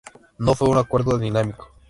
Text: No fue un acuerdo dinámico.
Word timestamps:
No 0.39 0.55
fue 0.55 0.67
un 0.67 0.79
acuerdo 0.79 1.19
dinámico. 1.19 1.69